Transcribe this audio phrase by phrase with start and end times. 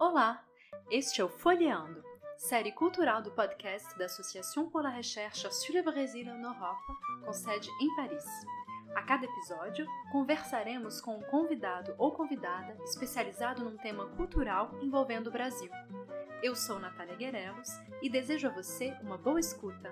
[0.00, 0.42] Olá,
[0.90, 2.02] este é o Folheando,
[2.38, 6.80] série cultural do podcast da Associação pour la Recherche sur le Brésil en Europe,
[7.26, 8.24] com sede em Paris.
[8.94, 15.30] A cada episódio, conversaremos com um convidado ou convidada especializado num tema cultural envolvendo o
[15.30, 15.70] Brasil.
[16.40, 17.68] Eu sou Natália Guerelos
[18.00, 19.90] e desejo a você uma boa escuta.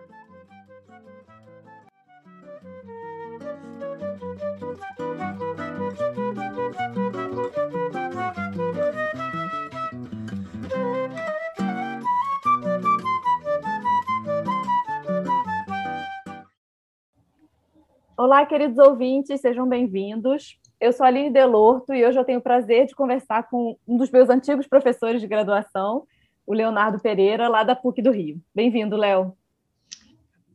[18.17, 20.61] Olá, queridos ouvintes, sejam bem-vindos.
[20.81, 24.11] Eu sou Aline Delorto e hoje eu tenho o prazer de conversar com um dos
[24.13, 26.07] meus antigos professores de graduação,
[26.47, 28.41] o Leonardo Pereira, lá da PUC do Rio.
[28.55, 29.37] Bem-vindo, Léo.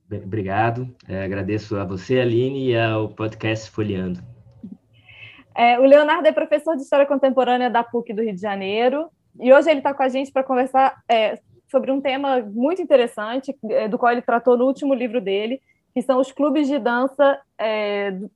[0.10, 0.94] Obrigado.
[1.08, 4.20] É, agradeço a você, Aline, e ao podcast Folheando.
[5.56, 9.54] É, o Leonardo é professor de História Contemporânea da PUC do Rio de Janeiro e
[9.54, 11.40] hoje ele está com a gente para conversar é,
[11.70, 15.62] sobre um tema muito interessante, é, do qual ele tratou no último livro dele,
[15.94, 18.30] que são os clubes de dança é, do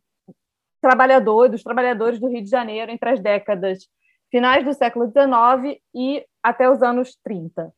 [0.81, 3.89] trabalhador, dos trabalhadores do Rio de Janeiro entre as décadas
[4.35, 7.71] finais do século XIX e até os anos 30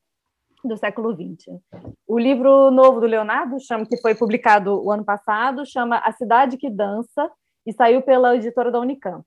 [0.63, 1.61] do século XX.
[2.07, 6.57] O livro novo do Leonardo, chama, que foi publicado o ano passado, chama A Cidade
[6.57, 7.29] que Dança
[7.63, 9.23] e saiu pela editora da Unicamp.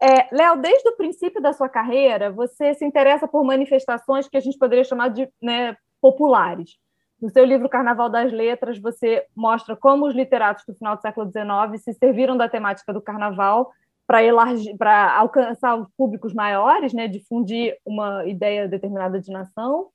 [0.00, 4.40] É, Léo, desde o princípio da sua carreira, você se interessa por manifestações que a
[4.40, 6.78] gente poderia chamar de né, populares.
[7.20, 11.30] No seu livro Carnaval das Letras, você mostra como os literatos do final do século
[11.30, 13.70] XIX se serviram da temática do carnaval
[14.06, 19.88] para alcançar os públicos maiores, né, difundir uma ideia determinada de nação.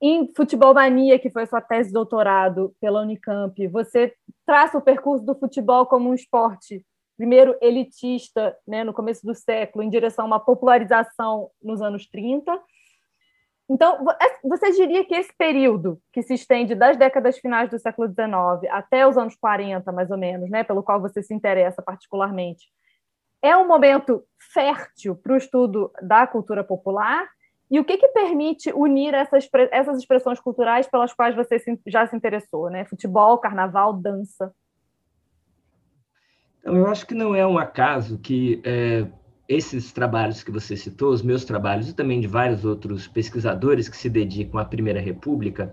[0.00, 4.14] Em Futebol Mania, que foi sua tese de doutorado pela Unicamp, você
[4.46, 6.84] traça o percurso do futebol como um esporte,
[7.16, 12.58] primeiro elitista, né, no começo do século, em direção a uma popularização nos anos 30,
[13.70, 18.08] então, é, você diria que esse período, que se estende das décadas finais do século
[18.08, 22.66] XIX até os anos 40, mais ou menos, né, pelo qual você se interessa particularmente,
[23.42, 27.28] é um momento fértil para o estudo da cultura popular?
[27.70, 32.16] E o que, que permite unir essas, essas expressões culturais pelas quais você já se
[32.16, 32.70] interessou?
[32.70, 32.84] Né?
[32.86, 34.52] Futebol, carnaval, dança?
[36.60, 39.06] Então, eu acho que não é um acaso que é
[39.48, 43.96] esses trabalhos que você citou, os meus trabalhos e também de vários outros pesquisadores que
[43.96, 45.72] se dedicam à Primeira República,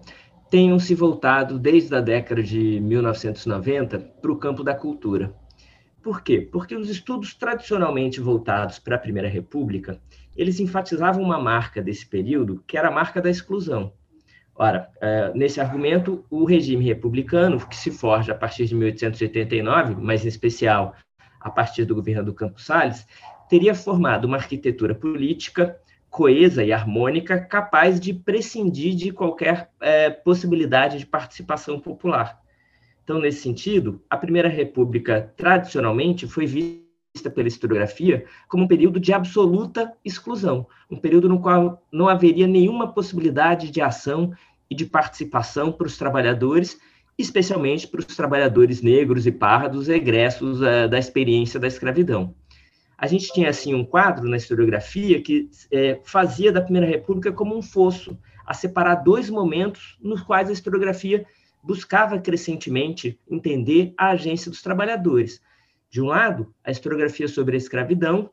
[0.49, 5.35] tenham se voltado desde a década de 1990 para o campo da cultura.
[6.05, 6.39] Por quê?
[6.39, 9.99] Porque os estudos tradicionalmente voltados para a Primeira República,
[10.37, 13.91] eles enfatizavam uma marca desse período, que era a marca da exclusão.
[14.53, 20.23] Ora, é, nesse argumento, o regime republicano, que se forja a partir de 1889, mas
[20.23, 20.93] em especial
[21.41, 23.07] a partir do governo do Campos Salles,
[23.49, 25.75] teria formado uma arquitetura política
[26.11, 32.44] coesa e harmônica, capaz de prescindir de qualquer é, possibilidade de participação popular.
[33.05, 39.13] Então, nesse sentido, a Primeira República, tradicionalmente, foi vista pela historiografia como um período de
[39.13, 44.33] absoluta exclusão, um período no qual não haveria nenhuma possibilidade de ação
[44.67, 46.79] e de participação para os trabalhadores,
[47.15, 52.33] especialmente para os trabalhadores negros e pardos egressos uh, da experiência da escravidão.
[52.97, 57.55] A gente tinha assim um quadro na historiografia que é, fazia da Primeira República como
[57.55, 58.17] um fosso,
[58.47, 61.23] a separar dois momentos nos quais a historiografia
[61.65, 65.41] buscava crescentemente entender a agência dos trabalhadores.
[65.89, 68.29] De um lado, a historiografia sobre a escravidão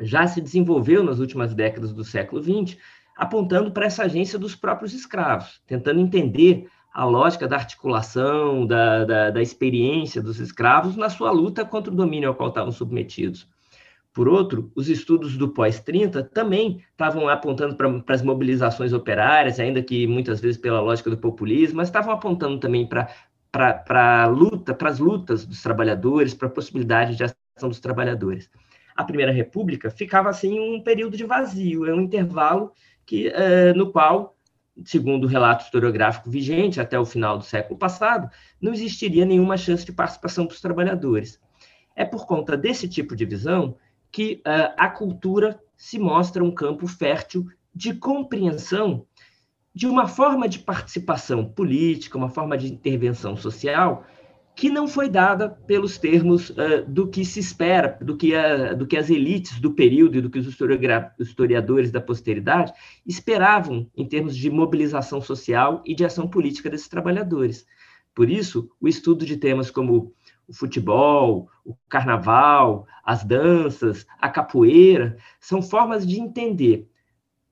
[0.00, 2.76] já se desenvolveu nas últimas décadas do século XX,
[3.16, 9.30] apontando para essa agência dos próprios escravos, tentando entender a lógica da articulação, da, da,
[9.30, 13.48] da experiência dos escravos na sua luta contra o domínio ao qual estavam submetidos.
[14.16, 20.06] Por outro, os estudos do pós-30 também estavam apontando para as mobilizações operárias, ainda que
[20.06, 23.14] muitas vezes pela lógica do populismo, mas estavam apontando também para
[23.52, 28.50] para a luta, para as lutas dos trabalhadores, para a possibilidade de ação dos trabalhadores.
[28.94, 32.72] A Primeira República ficava assim um período de vazio, é um intervalo
[33.04, 34.34] que é, no qual,
[34.84, 38.30] segundo o relato historiográfico vigente até o final do século passado,
[38.60, 41.38] não existiria nenhuma chance de participação para os trabalhadores.
[41.94, 43.76] É por conta desse tipo de visão
[44.10, 49.06] que uh, a cultura se mostra um campo fértil de compreensão
[49.74, 54.06] de uma forma de participação política, uma forma de intervenção social
[54.56, 58.86] que não foi dada pelos termos uh, do que se espera, do que, a, do
[58.86, 62.72] que as elites do período e do que os historiadores da posteridade
[63.06, 67.66] esperavam em termos de mobilização social e de ação política desses trabalhadores.
[68.14, 70.14] Por isso, o estudo de temas como
[70.48, 76.88] o futebol, o carnaval, as danças, a capoeira, são formas de entender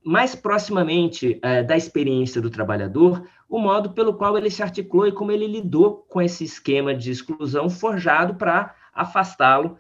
[0.05, 5.13] mais proximamente uh, da experiência do trabalhador o modo pelo qual ele se articulou e
[5.13, 9.79] como ele lidou com esse esquema de exclusão forjado para afastá-lo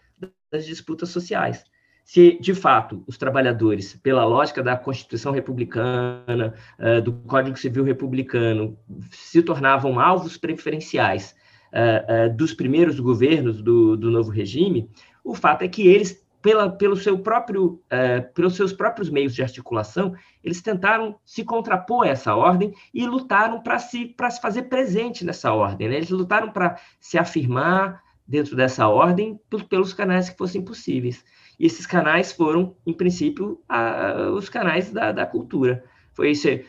[0.50, 1.64] das disputas sociais.
[2.04, 8.78] Se, de fato, os trabalhadores, pela lógica da Constituição Republicana, uh, do Código Civil Republicano,
[9.10, 11.34] se tornavam alvos preferenciais
[11.74, 14.88] uh, uh, dos primeiros governos do, do novo regime,
[15.24, 19.42] o fato é que eles pela, pelo seu próprio, uh, pelos seus próprios meios de
[19.42, 25.24] articulação, eles tentaram se contrapor a essa ordem e lutaram para se, se fazer presente
[25.24, 25.88] nessa ordem.
[25.88, 25.96] Né?
[25.96, 29.40] Eles lutaram para se afirmar dentro dessa ordem
[29.70, 31.24] pelos canais que fossem possíveis.
[31.58, 35.82] E esses canais foram, em princípio, a, os canais da, da cultura.
[36.12, 36.66] Foi esse,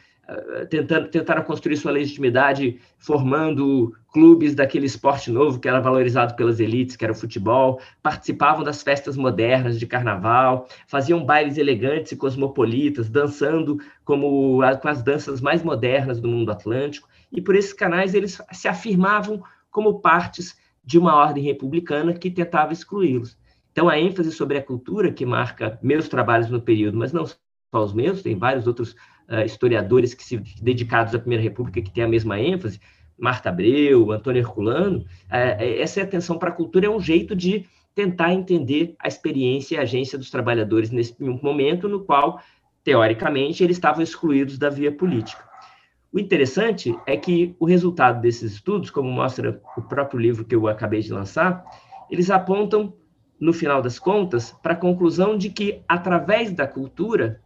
[0.70, 6.96] tentando, tentaram construir sua legitimidade formando clubes daquele esporte novo que era valorizado pelas elites,
[6.96, 13.10] que era o futebol, participavam das festas modernas de carnaval, faziam bailes elegantes e cosmopolitas,
[13.10, 18.42] dançando como com as danças mais modernas do mundo atlântico, e por esses canais eles
[18.52, 23.38] se afirmavam como partes de uma ordem republicana que tentava excluí-los.
[23.72, 27.36] Então, a ênfase sobre a cultura, que marca meus trabalhos no período, mas não só
[27.74, 28.96] os meus, tem vários outros
[29.30, 32.80] uh, historiadores que se dedicados à Primeira República que têm a mesma ênfase,
[33.18, 38.34] Marta Abreu, Antônio Herculano, uh, essa atenção para a cultura é um jeito de tentar
[38.34, 42.42] entender a experiência e a agência dos trabalhadores nesse momento no qual,
[42.84, 45.44] teoricamente, eles estavam excluídos da via política.
[46.12, 50.68] O interessante é que o resultado desses estudos, como mostra o próprio livro que eu
[50.68, 51.64] acabei de lançar,
[52.10, 52.94] eles apontam,
[53.40, 57.42] no final das contas, para a conclusão de que, através da cultura,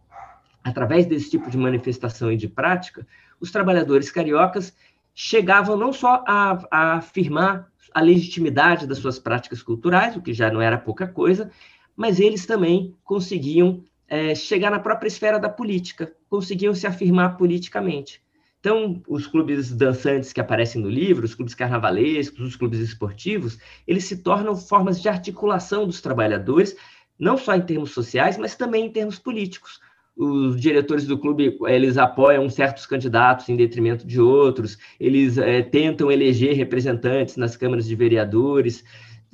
[0.62, 3.06] através desse tipo de manifestação e de prática,
[3.40, 4.74] os trabalhadores cariocas
[5.14, 10.50] chegavam não só a, a afirmar a legitimidade das suas práticas culturais, o que já
[10.50, 11.50] não era pouca coisa,
[11.96, 18.22] mas eles também conseguiam é, chegar na própria esfera da política, conseguiam se afirmar politicamente.
[18.60, 24.04] Então, os clubes dançantes que aparecem no livro, os clubes carnavalescos, os clubes esportivos, eles
[24.04, 26.76] se tornam formas de articulação dos trabalhadores,
[27.18, 29.80] não só em termos sociais, mas também em termos políticos
[30.20, 36.12] os diretores do clube eles apoiam certos candidatos em detrimento de outros, eles é, tentam
[36.12, 38.84] eleger representantes nas câmaras de vereadores,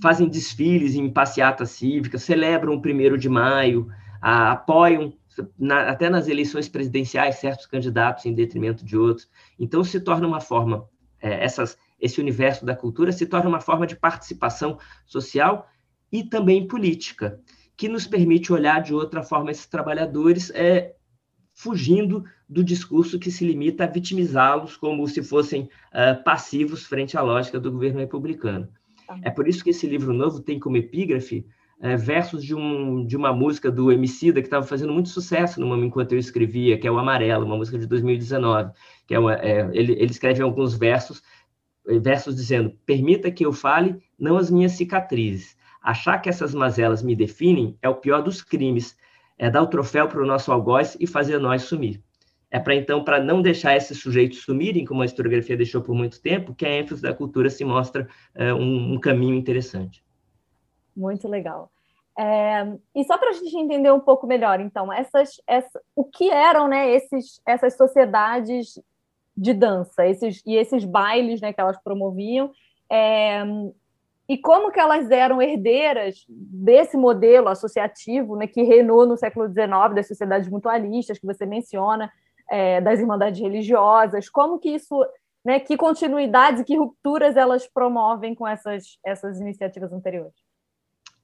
[0.01, 3.89] fazem desfiles em passeatas cívicas, celebram o primeiro de maio,
[4.23, 5.13] a, apoiam
[5.59, 9.29] na, até nas eleições presidenciais certos candidatos em detrimento de outros.
[9.59, 10.89] Então se torna uma forma
[11.21, 15.69] é, essas, esse universo da cultura se torna uma forma de participação social
[16.13, 17.41] e também política
[17.77, 20.95] que nos permite olhar de outra forma esses trabalhadores, é,
[21.55, 27.23] fugindo do discurso que se limita a vitimizá-los como se fossem uh, passivos frente à
[27.23, 28.69] lógica do governo republicano.
[29.07, 29.19] Tá.
[29.23, 31.47] É por isso que esse livro novo tem como epígrafe
[31.81, 35.67] é, versos de, um, de uma música do Emicida que estava fazendo muito sucesso no
[35.67, 38.73] momento enquanto eu escrevia, que é o Amarelo, uma música de 2019,
[39.07, 41.23] que é, uma, é ele, ele escreve alguns versos,
[42.01, 45.56] versos dizendo: permita que eu fale, não as minhas cicatrizes,
[45.87, 48.99] Achar que essas mazelas me definem é o pior dos crimes.
[49.39, 52.03] É dar o troféu para o nosso algoz e fazer nós sumir.
[52.51, 56.21] É para então, para não deixar esses sujeitos sumirem, como a historiografia deixou por muito
[56.21, 60.05] tempo, que a ênfase da cultura se mostra é, um, um, caminho interessante.
[60.97, 61.71] Muito legal.
[62.19, 66.29] É, e só para a gente entender um pouco melhor, então, essas, essa, o que
[66.31, 68.77] eram né, esses, essas sociedades
[69.37, 72.51] de dança, esses, e esses bailes né, que elas promoviam,
[72.91, 73.45] é,
[74.29, 79.95] e como que elas eram herdeiras desse modelo associativo né, que reinou no século XIX,
[79.95, 82.11] das sociedades mutualistas que você menciona,
[82.51, 85.05] é, das irmandades religiosas, como que isso,
[85.45, 90.35] né, que continuidades e que rupturas elas promovem com essas, essas iniciativas anteriores?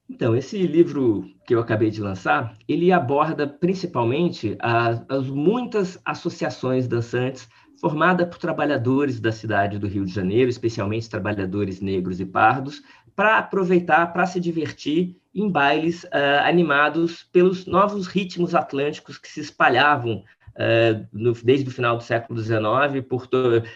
[0.09, 6.87] Então, esse livro que eu acabei de lançar, ele aborda principalmente as, as muitas associações
[6.87, 7.47] dançantes
[7.83, 12.81] formada por trabalhadores da cidade do Rio de Janeiro, especialmente trabalhadores negros e pardos,
[13.13, 19.41] para aproveitar, para se divertir em bailes uh, animados pelos novos ritmos atlânticos que se
[19.41, 20.23] espalhavam
[20.55, 23.27] uh, no, desde o final do século XIX por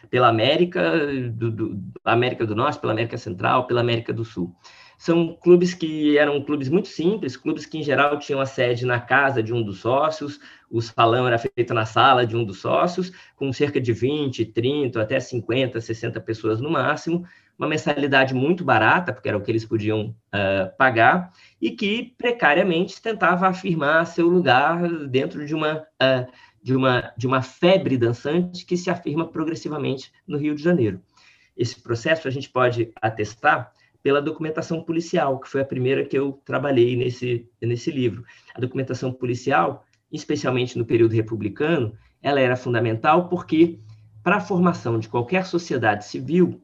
[0.09, 0.89] pela América
[1.29, 4.55] do, do, América do Norte, pela América Central, pela América do Sul.
[4.97, 8.99] São clubes que eram clubes muito simples, clubes que, em geral, tinham a sede na
[8.99, 10.39] casa de um dos sócios,
[10.69, 14.99] o salão era feito na sala de um dos sócios, com cerca de 20, 30,
[14.99, 17.25] até 50, 60 pessoas no máximo,
[17.57, 23.01] uma mensalidade muito barata, porque era o que eles podiam uh, pagar, e que precariamente
[23.01, 28.75] tentava afirmar seu lugar dentro de uma, uh, de, uma, de uma febre dançante que
[28.75, 31.01] se afirma progressivamente no Rio de Janeiro.
[31.55, 33.71] Esse processo a gente pode atestar
[34.07, 38.23] pela documentação policial, que foi a primeira que eu trabalhei nesse, nesse livro.
[38.55, 43.77] A documentação policial, especialmente no período republicano, ela era fundamental porque,
[44.23, 46.61] para a formação de qualquer sociedade civil,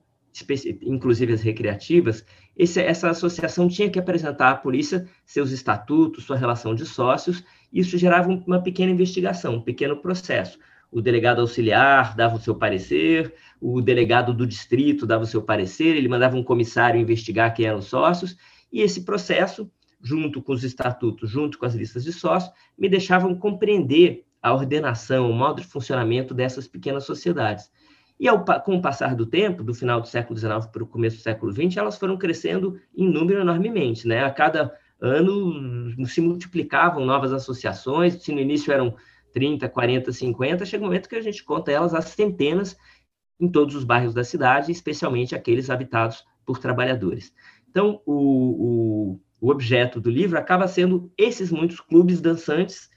[0.84, 6.74] inclusive as recreativas, esse, essa associação tinha que apresentar à polícia seus estatutos, sua relação
[6.74, 10.58] de sócios, e isso gerava uma pequena investigação, um pequeno processo.
[10.94, 15.96] O delegado auxiliar dava o seu parecer, o delegado do distrito dava o seu parecer,
[15.96, 18.38] ele mandava um comissário investigar quem eram os sócios,
[18.72, 23.34] e esse processo, junto com os estatutos, junto com as listas de sócios, me deixavam
[23.34, 27.72] compreender a ordenação, o modo de funcionamento dessas pequenas sociedades.
[28.20, 31.18] E ao, com o passar do tempo, do final do século XIX para o começo
[31.18, 34.08] do século XX, elas foram crescendo em número enormemente.
[34.08, 34.24] Né?
[34.24, 34.72] A cada
[35.02, 38.96] ano se multiplicavam novas associações, se no início eram
[39.34, 42.78] 30, 40, 50, chega um momento que a gente conta elas às centenas
[43.40, 47.34] em todos os bairros da cidade, especialmente aqueles habitados por trabalhadores.
[47.70, 52.90] Então, o, o, o objeto do livro acaba sendo esses muitos clubes dançantes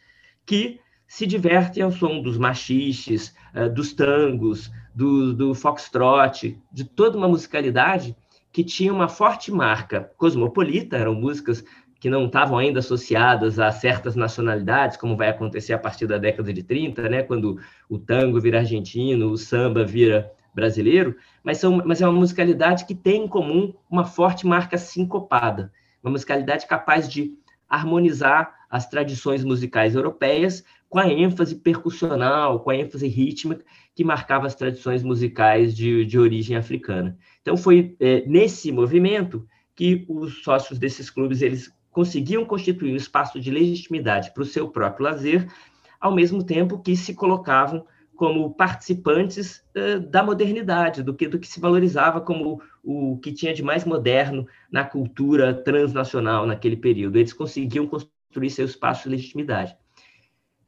[0.44, 0.78] que
[1.08, 7.28] se divertem ao som dos machiches, uh, dos tangos, do, do foxtrot, de toda uma
[7.28, 8.16] musicalidade
[8.52, 11.64] que tinha uma forte marca cosmopolita, eram músicas
[11.98, 16.52] que não estavam ainda associadas a certas nacionalidades, como vai acontecer a partir da década
[16.52, 22.00] de 30, né, quando o tango vira argentino, o samba vira brasileiro, mas, são, mas
[22.00, 25.72] é uma musicalidade que tem em comum uma forte marca sincopada,
[26.02, 27.34] uma musicalidade capaz de
[27.68, 34.46] harmonizar as tradições musicais europeias com a ênfase percussional, com a ênfase rítmica que marcava
[34.46, 37.16] as tradições musicais de, de origem africana.
[37.42, 43.40] Então, foi é, nesse movimento que os sócios desses clubes eles conseguiam constituir um espaço
[43.40, 45.50] de legitimidade para o seu próprio lazer,
[45.98, 51.48] ao mesmo tempo que se colocavam como participantes uh, da modernidade, do que, do que
[51.48, 57.16] se valorizava como o que tinha de mais moderno na cultura transnacional naquele período.
[57.16, 59.74] Eles conseguiam construir seu espaço de legitimidade.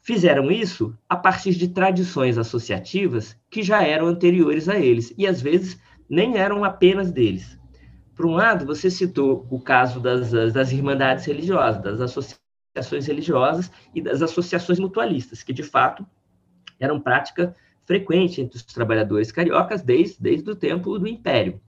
[0.01, 5.43] Fizeram isso a partir de tradições associativas que já eram anteriores a eles, e às
[5.43, 7.59] vezes nem eram apenas deles.
[8.19, 14.03] Por um lado, você citou o caso das, das irmandades religiosas, das associações religiosas e
[14.03, 16.05] das associações mutualistas, que de fato
[16.81, 17.55] eram prática
[17.87, 21.61] frequente entre os trabalhadores cariocas desde, desde o tempo do Império.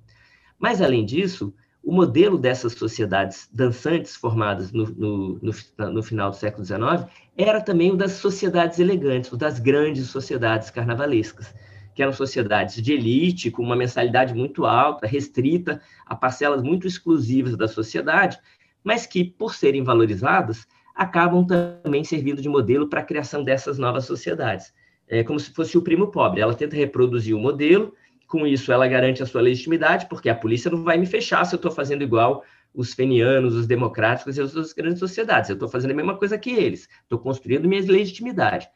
[0.59, 1.55] Mas, além disso,
[1.85, 7.61] o modelo dessas sociedades dançantes formadas no, no, no, no, final do século XIX era
[7.61, 11.55] também o das sociedades elegantes, o das grandes sociedades carnavalescas,
[11.95, 17.57] que eram sociedades de elite, com uma mensalidade muito alta, restrita a parcelas muito exclusivas
[17.57, 18.39] da sociedade,
[18.83, 24.05] mas que, por serem valorizadas, acabam também servindo de modelo para a criação dessas novas
[24.05, 24.73] sociedades.
[25.09, 26.41] É como se fosse o primo pobre.
[26.41, 27.95] Ela tenta reproduzir o modelo,
[28.27, 31.53] com isso, ela garante a sua legitimidade, porque a polícia não vai me fechar se
[31.53, 35.51] eu estou fazendo igual os fenianos, os democráticos e as outras grandes sociedades.
[35.51, 36.89] Eu estou fazendo a mesma coisa que eles.
[37.03, 38.69] Estou construindo minha legitimidade.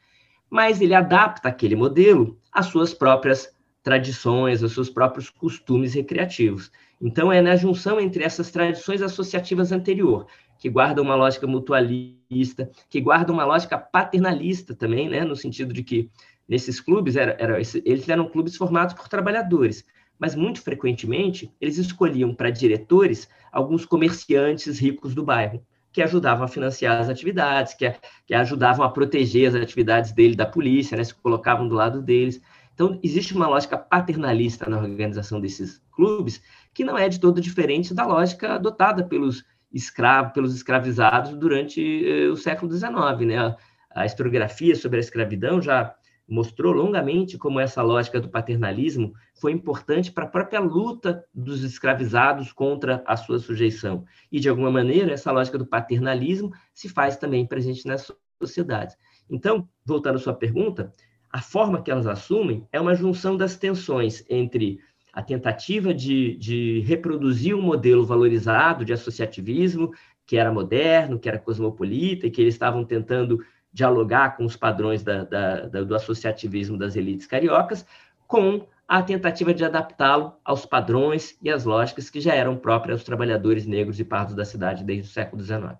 [0.49, 6.71] Mas ele adapta aquele modelo às suas próprias tradições, aos seus próprios costumes recreativos.
[6.99, 10.25] Então, é na junção entre essas tradições associativas anterior,
[10.57, 15.83] que guardam uma lógica mutualista, que guardam uma lógica paternalista também, né, no sentido de
[15.83, 16.09] que
[16.47, 19.85] nesses clubes, era, era, eles eram clubes formados por trabalhadores,
[20.17, 25.63] mas muito frequentemente eles escolhiam para diretores alguns comerciantes ricos do bairro,
[25.95, 27.89] que ajudavam a financiar as atividades, que,
[28.27, 32.41] que ajudavam a proteger as atividades dele da polícia, né, se colocavam do lado deles.
[32.73, 36.41] Então, existe uma lógica paternalista na organização desses clubes,
[36.73, 42.27] que não é de todo diferente da lógica adotada pelos escravos, pelos escravizados durante eh,
[42.27, 42.91] o século XIX.
[43.25, 43.37] Né?
[43.37, 43.55] A,
[43.95, 45.95] a historiografia sobre a escravidão já
[46.27, 52.51] mostrou longamente como essa lógica do paternalismo foi importante para a própria luta dos escravizados
[52.51, 54.05] contra a sua sujeição.
[54.31, 58.97] E, de alguma maneira, essa lógica do paternalismo se faz também presente nas sociedades.
[59.29, 60.91] Então, voltando à sua pergunta,
[61.31, 64.79] a forma que elas assumem é uma junção das tensões entre
[65.11, 69.93] a tentativa de, de reproduzir um modelo valorizado de associativismo,
[70.25, 73.39] que era moderno, que era cosmopolita, e que eles estavam tentando
[73.75, 77.85] dialogar com os padrões da, da, da, do associativismo das elites cariocas,
[78.25, 83.03] com à tentativa de adaptá-lo aos padrões e às lógicas que já eram próprias aos
[83.03, 85.73] trabalhadores negros e pardos da cidade desde o século XIX.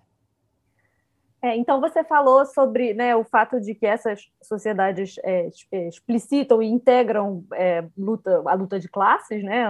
[1.40, 6.62] É, então, você falou sobre né, o fato de que essas sociedades é, é explicitam
[6.62, 9.66] e integram é, luta, a luta de classes, né,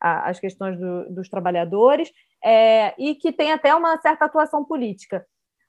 [0.00, 2.10] as questões do, dos trabalhadores,
[2.42, 5.26] é, e que tem até uma certa atuação política.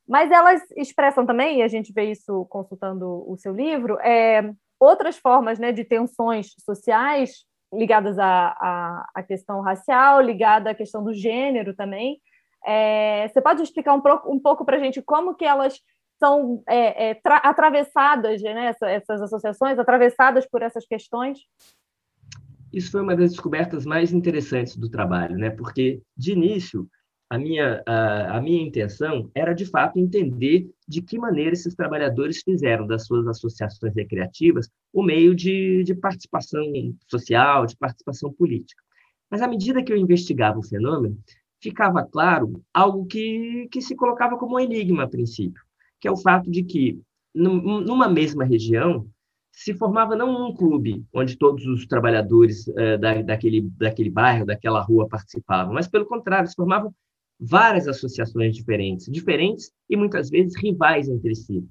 [0.08, 5.17] Mas elas expressam também, e a gente vê isso consultando o seu livro, é, outras
[5.17, 11.74] formas né, de tensões sociais ligadas à, à, questão racial, ligada à questão do gênero
[11.74, 12.20] também.
[12.65, 15.79] É, você pode explicar um, um pouco para a gente como que elas
[16.20, 21.39] são é, é, atravessadas, né, essas, essas associações, atravessadas por essas questões?
[22.72, 25.50] Isso foi uma das descobertas mais interessantes do trabalho, né?
[25.50, 26.88] porque, de início,
[27.31, 32.41] a minha, a, a, minha intenção era, de fato, entender de que maneira esses trabalhadores
[32.43, 36.61] fizeram das suas associações recreativas o meio de, de participação
[37.07, 38.83] social, de participação política.
[39.29, 41.17] Mas, à medida que eu investigava o fenômeno,
[41.61, 45.63] ficava claro algo que, que se colocava como um enigma a princípio,
[46.01, 47.00] que é o fato de que,
[47.33, 49.07] numa mesma região,
[49.53, 54.81] se formava não um clube onde todos os trabalhadores eh, da, daquele, daquele bairro, daquela
[54.81, 56.93] rua participavam, mas, pelo contrário, se formavam
[57.41, 61.65] várias associações diferentes, diferentes e muitas vezes rivais entre si.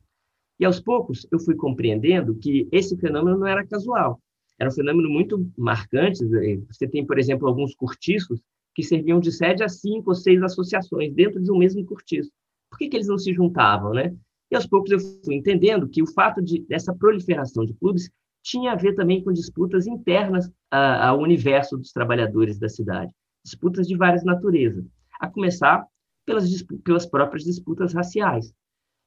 [0.59, 4.21] E aos poucos eu fui compreendendo que esse fenômeno não era casual,
[4.59, 6.27] era um fenômeno muito marcante.
[6.69, 8.43] Você tem, por exemplo, alguns cortiços
[8.75, 12.31] que serviam de sede a cinco ou seis associações dentro de um mesmo cortiço.
[12.69, 14.15] Por que, que eles não se juntavam, né?
[14.51, 18.11] E aos poucos eu fui entendendo que o fato de dessa proliferação de clubes
[18.43, 23.13] tinha a ver também com disputas internas ao universo dos trabalhadores da cidade,
[23.45, 24.85] disputas de várias naturezas
[25.21, 25.87] a começar
[26.25, 28.53] pelas, pelas próprias disputas raciais.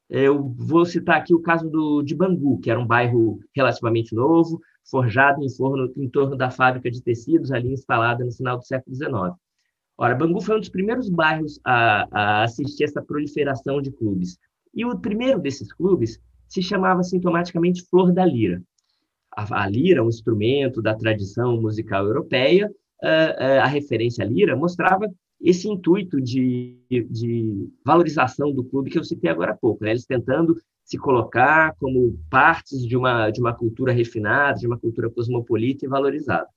[0.10, 4.62] Eu vou citar aqui o caso do, de Bangu, que era um bairro relativamente novo,
[4.90, 8.96] forjado em, forno, em torno da fábrica de tecidos ali instalada no final do século
[8.96, 9.12] XIX.
[9.98, 14.38] Ora, Bangu foi um dos primeiros bairros a, a assistir essa proliferação de clubes.
[14.74, 18.62] E o primeiro desses clubes se chamava sintomaticamente Flor da Lira.
[19.36, 24.56] A, a lira, um instrumento da tradição musical europeia, a, a, a referência à lira
[24.56, 25.12] mostrava
[25.44, 29.92] esse intuito de, de valorização do clube que eu citei agora há pouco, né?
[29.92, 35.10] eles tentando se colocar como partes de uma, de uma cultura refinada, de uma cultura
[35.10, 36.48] cosmopolita e valorizada.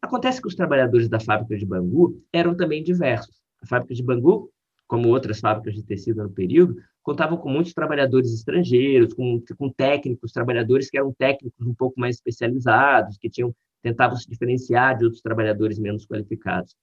[0.00, 3.42] Acontece que os trabalhadores da fábrica de Bangu eram também diversos.
[3.60, 4.50] A fábrica de Bangu,
[4.86, 10.32] como outras fábricas de tecido no período, contavam com muitos trabalhadores estrangeiros, com, com técnicos,
[10.32, 15.20] trabalhadores que eram técnicos um pouco mais especializados, que tinham tentavam se diferenciar de outros
[15.20, 16.74] trabalhadores menos qualificados.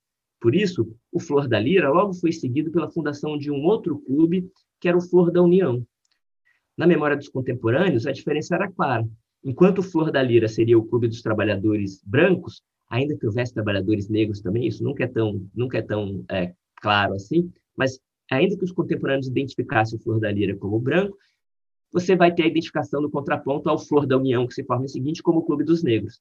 [0.41, 4.49] Por isso, o Flor da Lira logo foi seguido pela fundação de um outro clube,
[4.80, 5.86] que era o Flor da União.
[6.75, 9.08] Na memória dos contemporâneos, a diferença era clara.
[9.43, 14.10] Enquanto o Flor da Lira seria o clube dos trabalhadores brancos, ainda que houvesse trabalhadores
[14.10, 17.99] negros também, isso nunca é tão, nunca é tão é, claro assim, mas
[18.32, 21.15] ainda que os contemporâneos identificassem o Flor da Lira como branco,
[21.91, 24.88] você vai ter a identificação do contraponto ao Flor da União, que se forma em
[24.88, 26.19] seguinte como o Clube dos Negros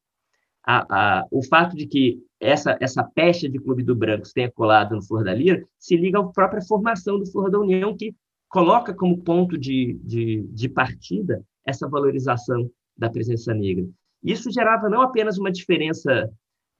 [0.66, 4.94] a, a, o fato de que essa, essa peste de Clube do Brancos tenha colado
[4.94, 8.14] no Flor da Lira se liga à própria formação do Flor da União, que
[8.49, 13.87] coloca como ponto de, de, de partida essa valorização da presença negra.
[14.23, 16.31] Isso gerava não apenas uma diferença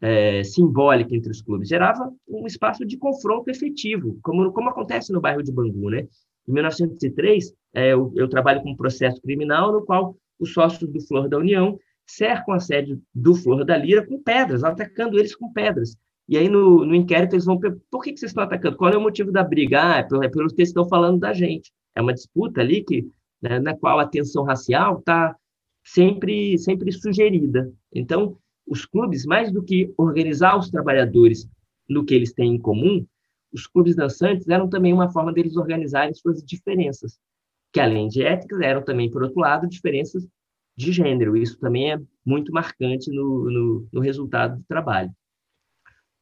[0.01, 5.21] é, simbólica entre os clubes, gerava um espaço de confronto efetivo, como, como acontece no
[5.21, 5.91] bairro de Bangu.
[5.91, 6.07] Né?
[6.49, 11.01] Em 1903, é, eu, eu trabalho com um processo criminal no qual os sócios do
[11.07, 11.79] Flor da União
[12.17, 15.97] cercam a sede do Flor da Lira com pedras, atacando eles com pedras.
[16.29, 18.77] E aí, no, no inquérito, eles vão perguntar, por que, que vocês estão atacando?
[18.77, 19.83] Qual é o motivo da briga?
[19.83, 21.73] Ah, é pelo, é pelo que estão falando da gente.
[21.95, 23.09] É uma disputa ali que,
[23.43, 25.35] né, na qual a tensão racial está
[25.85, 27.73] sempre, sempre sugerida.
[27.93, 31.49] Então, os clubes, mais do que organizar os trabalhadores
[31.89, 33.05] no que eles têm em comum,
[33.53, 37.19] os clubes dançantes eram também uma forma deles organizarem suas diferenças,
[37.73, 40.29] que além de éticas, eram também, por outro lado, diferenças
[40.81, 41.37] de gênero.
[41.37, 45.11] Isso também é muito marcante no, no, no resultado do trabalho.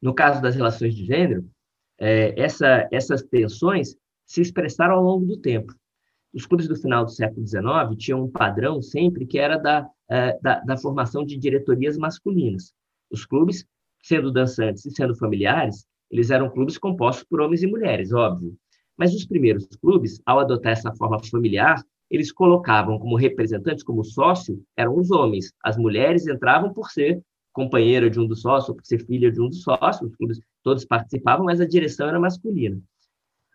[0.01, 1.49] No caso das relações de gênero,
[1.97, 3.95] é, essa, essas tensões
[4.25, 5.73] se expressaram ao longo do tempo.
[6.33, 10.37] Os clubes do final do século XIX tinham um padrão sempre que era da, é,
[10.41, 12.73] da, da formação de diretorias masculinas.
[13.09, 13.65] Os clubes,
[14.03, 18.55] sendo dançantes e sendo familiares, eles eram clubes compostos por homens e mulheres, óbvio.
[18.95, 24.63] Mas os primeiros clubes, ao adotar essa forma familiar, eles colocavam como representantes, como sócio,
[24.75, 25.53] eram os homens.
[25.63, 29.49] As mulheres entravam por ser companheira de um dos sócios, por ser filha de um
[29.49, 30.11] dos sócios,
[30.63, 32.79] todos participavam, mas a direção era masculina.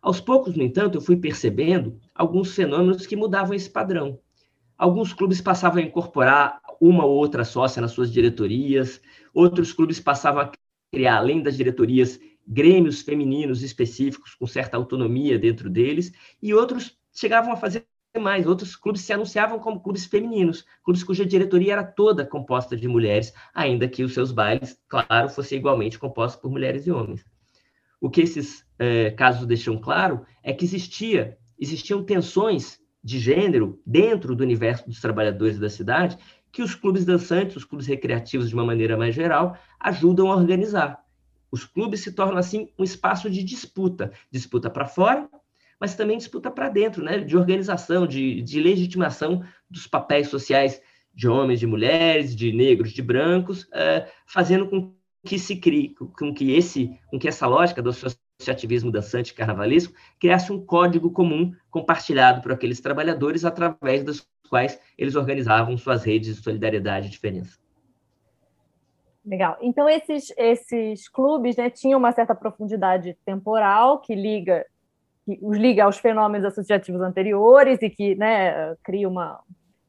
[0.03, 4.21] Aos poucos, no entanto, eu fui percebendo alguns fenômenos que mudavam esse padrão.
[4.77, 9.01] Alguns clubes passavam a incorporar uma ou outra sócia nas suas diretorias,
[9.33, 10.53] outros clubes passavam a
[10.93, 16.13] criar, além das diretorias, grêmios femininos específicos com certa autonomia dentro deles,
[16.43, 17.87] e outros chegavam a fazer
[18.21, 22.87] mais, outros clubes se anunciavam como clubes femininos, clubes cuja diretoria era toda composta de
[22.87, 27.25] mulheres, ainda que os seus bailes, claro, fossem igualmente compostos por mulheres e homens.
[28.01, 34.35] O que esses é, casos deixam claro é que existia, existiam tensões de gênero dentro
[34.35, 36.17] do universo dos trabalhadores da cidade
[36.51, 41.05] que os clubes dançantes, os clubes recreativos de uma maneira mais geral, ajudam a organizar.
[41.51, 45.29] Os clubes se tornam assim um espaço de disputa, disputa para fora,
[45.85, 47.19] mas também disputa para dentro, né?
[47.19, 50.81] De organização, de, de legitimação dos papéis sociais
[51.13, 56.33] de homens, de mulheres, de negros, de brancos, uh, fazendo com que se crie, com
[56.33, 62.41] que esse, com que essa lógica do associativismo dançante carnavalesco criasse um código comum compartilhado
[62.41, 67.59] por aqueles trabalhadores através dos quais eles organizavam suas redes de solidariedade e diferença.
[69.23, 69.59] Legal.
[69.61, 74.65] Então, esses, esses clubes né, tinham uma certa profundidade temporal que liga
[75.25, 79.41] que os liga aos fenômenos associativos anteriores e que né, cria uma.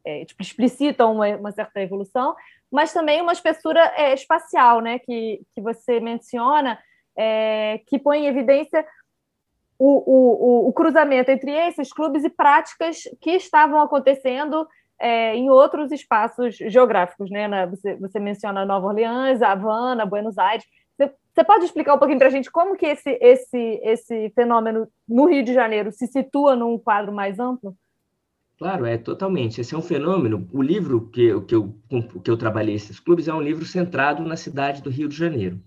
[0.04, 2.36] É, tipo, explicitam uma, uma, certa evolução,
[2.72, 6.78] mas também uma espessura é, espacial, né, que, que você menciona,
[7.18, 8.86] é, que põe em evidência
[9.80, 14.68] o, o, o, cruzamento entre esses clubes e práticas que estavam acontecendo
[15.00, 17.30] é, em outros espaços geográficos.
[17.30, 17.66] Né?
[17.68, 20.66] Você, você menciona Nova Orleans, Havana, Buenos Aires.
[20.98, 25.26] Você, pode explicar um pouquinho para a gente como que esse, esse, esse fenômeno no
[25.26, 27.76] Rio de Janeiro se situa num quadro mais amplo?
[28.58, 29.60] Claro, é totalmente.
[29.60, 30.48] Esse é um fenômeno.
[30.54, 31.76] O livro que, que, eu,
[32.24, 35.60] que eu trabalhei esses clubes é um livro centrado na cidade do Rio de Janeiro.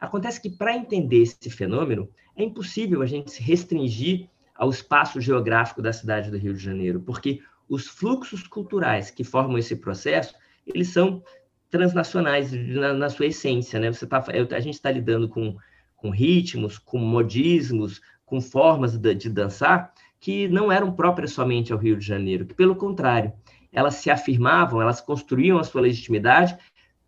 [0.00, 5.82] Acontece que para entender esse fenômeno, é impossível a gente se restringir ao espaço geográfico
[5.82, 10.34] da cidade do Rio de Janeiro, porque os fluxos culturais que formam esse processo,
[10.66, 11.22] eles são
[11.70, 13.92] transnacionais na, na sua essência, né?
[13.92, 15.56] Você tá, a gente está lidando com,
[15.96, 21.78] com ritmos, com modismos, com formas de, de dançar que não eram próprias somente ao
[21.78, 23.32] Rio de Janeiro, que pelo contrário,
[23.72, 26.56] elas se afirmavam, elas construíam a sua legitimidade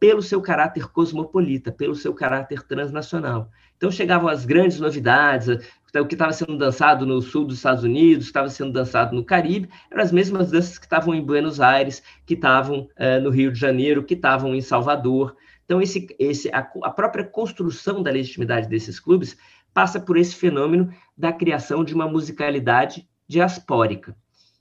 [0.01, 3.51] pelo seu caráter cosmopolita, pelo seu caráter transnacional.
[3.83, 8.27] Então chegavam as grandes novidades, o que estava sendo dançado no sul dos Estados Unidos,
[8.27, 12.35] estava sendo dançado no Caribe, eram as mesmas danças que estavam em Buenos Aires, que
[12.35, 15.35] estavam uh, no Rio de Janeiro, que estavam em Salvador.
[15.65, 19.37] Então esse, esse, a, a própria construção da legitimidade desses clubes
[19.75, 24.15] passa por esse fenômeno da criação de uma musicalidade diaspórica.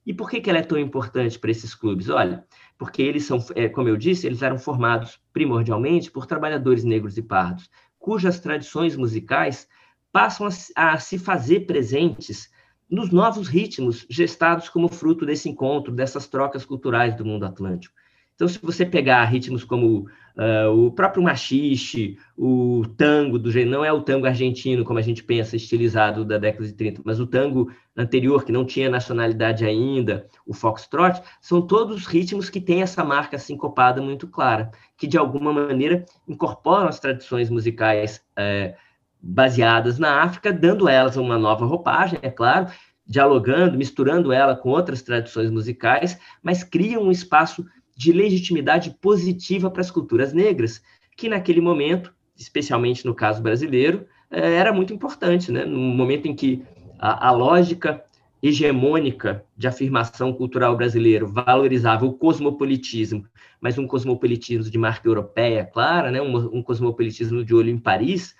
[0.04, 2.10] E por que, que ela é tão importante para esses clubes?
[2.10, 2.44] Olha,
[2.76, 7.22] porque eles são, é, como eu disse, eles eram formados primordialmente por trabalhadores negros e
[7.22, 7.70] pardos,
[8.02, 9.68] cujas tradições musicais
[10.12, 12.50] passam a, a se fazer presentes
[12.90, 17.96] nos novos ritmos gestados como fruto desse encontro, dessas trocas culturais do mundo atlântico.
[18.42, 23.94] Então, se você pegar ritmos como uh, o próprio machixe, o tango, do não é
[23.94, 27.72] o tango argentino, como a gente pensa, estilizado da década de 30, mas o tango
[27.96, 33.38] anterior, que não tinha nacionalidade ainda, o foxtrot, são todos ritmos que têm essa marca
[33.38, 38.74] sincopada muito clara, que de alguma maneira incorporam as tradições musicais uh,
[39.22, 42.72] baseadas na África, dando elas uma nova roupagem, é claro,
[43.06, 47.64] dialogando, misturando ela com outras tradições musicais, mas criam um espaço
[48.02, 50.82] de legitimidade positiva para as culturas negras,
[51.16, 55.66] que naquele momento, especialmente no caso brasileiro, eh, era muito importante, né?
[55.66, 56.64] no momento em que
[56.98, 58.04] a, a lógica
[58.42, 63.28] hegemônica de afirmação cultural brasileiro valorizava o cosmopolitismo,
[63.62, 66.20] mas um cosmopolitismo de marca europeia, clara, né?
[66.20, 68.36] um, um cosmopolitismo de olho em Paris,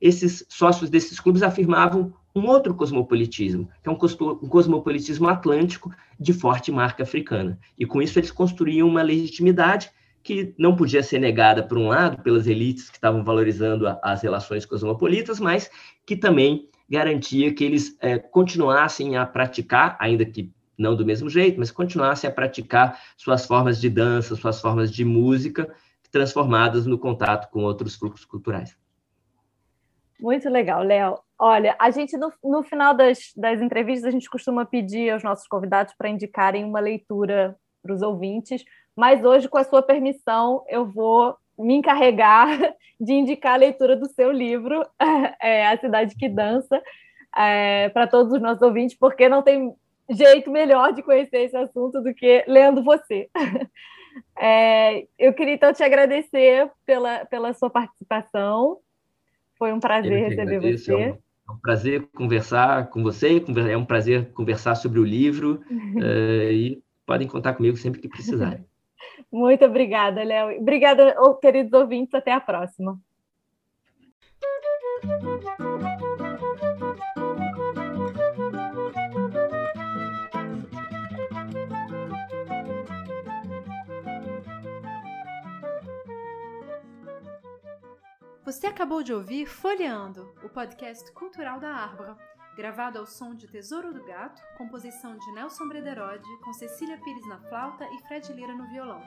[0.00, 6.70] esses sócios desses clubes afirmavam um outro cosmopolitismo, que é um, cosmopolitismo atlântico de forte
[6.70, 7.58] marca africana.
[7.78, 9.90] E com isso eles construíam uma legitimidade
[10.22, 14.66] que não podia ser negada, por um lado, pelas elites que estavam valorizando as relações
[14.66, 15.70] cosmopolitas, mas
[16.04, 21.58] que também garantia que eles é, continuassem a praticar, ainda que não do mesmo jeito,
[21.58, 25.68] mas continuassem a praticar suas formas de dança, suas formas de música,
[26.10, 28.76] transformadas no contato com outros fluxos culturais.
[30.20, 31.18] Muito legal, Léo.
[31.38, 35.46] Olha, a gente no, no final das, das entrevistas a gente costuma pedir aos nossos
[35.46, 38.64] convidados para indicarem uma leitura para os ouvintes,
[38.96, 42.48] mas hoje, com a sua permissão, eu vou me encarregar
[43.00, 44.84] de indicar a leitura do seu livro,
[45.40, 46.82] é, A Cidade que Dança,
[47.36, 49.72] é, para todos os nossos ouvintes, porque não tem
[50.10, 53.28] jeito melhor de conhecer esse assunto do que lendo você.
[54.36, 58.78] É, eu queria então te agradecer pela, pela sua participação.
[59.58, 60.92] Foi um prazer receber agradeço, você.
[60.92, 65.60] É um, é um, prazer conversar com você, é um prazer conversar sobre o livro
[65.70, 68.64] uh, e podem contar comigo sempre que precisarem.
[69.32, 70.60] Muito obrigada, Léo.
[70.60, 72.14] Obrigada, queridos ouvintes.
[72.14, 72.98] Até a próxima.
[88.48, 92.16] Você acabou de ouvir Folheando, o podcast cultural da Arbra,
[92.56, 97.38] gravado ao som de Tesouro do Gato, composição de Nelson Brederode, com Cecília Pires na
[97.40, 99.02] flauta e Fred Lira no violão.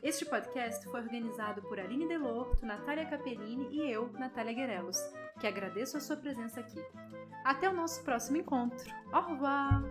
[0.00, 4.98] Este podcast foi organizado por Aline Delorto, Natália Capellini e eu, Natália Guerelos,
[5.40, 6.80] que agradeço a sua presença aqui.
[7.44, 8.88] Até o nosso próximo encontro.
[9.12, 9.82] Au revoir!